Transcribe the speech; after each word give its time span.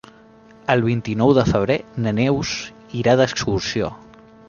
El 0.73 0.81
vint-i-nou 0.85 1.35
de 1.39 1.45
febrer 1.51 1.77
na 2.07 2.17
Neus 2.23 2.57
irà 3.05 3.19
d'excursió. 3.23 3.97